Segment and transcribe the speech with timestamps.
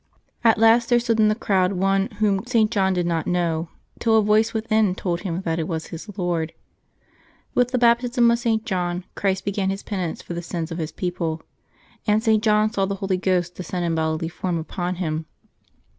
[0.43, 2.71] At last there stood in the crowd One Whom St.
[2.71, 3.69] John did not know,
[3.99, 6.53] till a voice within told him that it was his Lord.
[7.53, 8.65] With the bap tism of St.
[8.65, 11.43] John, Christ began His penance for the sins of His people,
[12.07, 12.41] and St.
[12.43, 15.27] John saw the Holy Ghost descend in bodily form upon Him.